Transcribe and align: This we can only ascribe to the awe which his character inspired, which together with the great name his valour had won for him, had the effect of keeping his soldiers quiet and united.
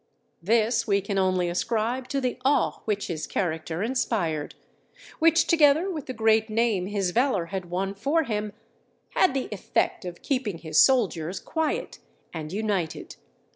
This 0.41 0.87
we 0.87 0.99
can 0.99 1.19
only 1.19 1.47
ascribe 1.47 2.07
to 2.07 2.19
the 2.19 2.39
awe 2.43 2.81
which 2.85 3.05
his 3.05 3.27
character 3.27 3.83
inspired, 3.83 4.55
which 5.19 5.45
together 5.45 5.91
with 5.91 6.07
the 6.07 6.11
great 6.13 6.49
name 6.49 6.87
his 6.87 7.11
valour 7.11 7.45
had 7.53 7.69
won 7.69 7.93
for 7.93 8.23
him, 8.23 8.53
had 9.09 9.35
the 9.35 9.47
effect 9.51 10.03
of 10.03 10.23
keeping 10.23 10.57
his 10.57 10.79
soldiers 10.79 11.39
quiet 11.39 11.99
and 12.33 12.51
united. 12.51 13.17